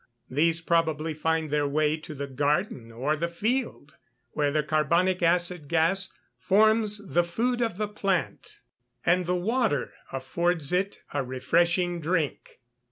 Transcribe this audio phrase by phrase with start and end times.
[0.31, 3.93] These probably find their way to the garden or the field,
[4.31, 8.61] where the carbonic acid gas forms the food of the plant,
[9.05, 12.61] and the water affords it a refreshing drink.